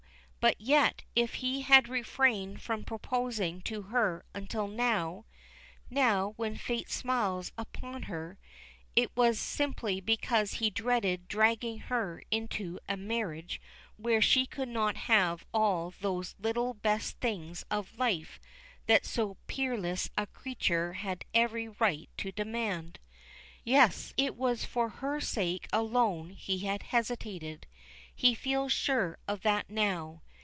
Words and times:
But 0.41 0.59
yet 0.59 1.03
if 1.15 1.35
he 1.35 1.61
had 1.61 1.87
refrained 1.87 2.63
from 2.63 2.83
proposing 2.83 3.61
to 3.61 3.83
her 3.83 4.25
until 4.33 4.67
now 4.67 5.27
now 5.87 6.29
when 6.35 6.55
fate 6.57 6.89
smiles 6.89 7.51
upon 7.59 8.01
her 8.03 8.39
it 8.95 9.15
was 9.15 9.39
simply 9.39 10.01
because 10.01 10.53
he 10.53 10.71
dreaded 10.71 11.27
dragging 11.27 11.77
her 11.77 12.23
into 12.31 12.79
a 12.89 12.97
marriage 12.97 13.61
where 13.97 14.19
she 14.19 14.47
could 14.47 14.67
not 14.67 14.95
have 14.95 15.41
had 15.41 15.47
all 15.53 15.91
those 16.01 16.33
little 16.39 16.73
best 16.73 17.19
things 17.19 17.63
of 17.69 17.99
life 17.99 18.39
that 18.87 19.05
so 19.05 19.37
peerless 19.45 20.09
a 20.17 20.25
creature 20.25 20.93
had 20.93 21.23
every 21.35 21.67
right 21.67 22.09
to 22.17 22.31
demand. 22.31 22.97
Yes! 23.63 24.11
it 24.17 24.35
was 24.35 24.65
for 24.65 24.89
her 24.89 25.19
sake 25.21 25.67
alone 25.71 26.31
he 26.31 26.57
had 26.59 26.81
hesitated. 26.81 27.67
He 28.15 28.33
feels 28.33 28.71
sure 28.73 29.19
of 29.27 29.41
that 29.43 29.69
now. 29.69 30.23